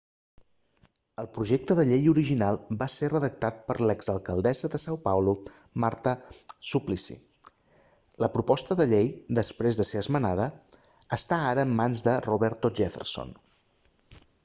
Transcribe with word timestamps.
el 1.23 1.27
projecte 1.33 1.75
de 1.79 1.83
llei 1.89 2.07
original 2.11 2.55
va 2.77 2.85
ser 2.93 3.09
redactat 3.11 3.59
per 3.67 3.75
l'exalcaldessa 3.81 4.71
de 4.75 4.79
são 4.85 4.95
paulo 5.03 5.35
marta 5.83 6.13
suplicy. 6.69 7.17
la 8.25 8.29
proposta 8.37 8.77
de 8.81 8.87
llei 8.93 9.11
després 9.41 9.81
de 9.81 9.85
ser 9.91 10.01
esmenada 10.05 10.47
està 11.19 11.39
ara 11.51 11.67
en 11.69 11.77
mans 11.83 12.01
de 12.09 12.17
roberto 12.31 12.73
jefferson 12.81 13.35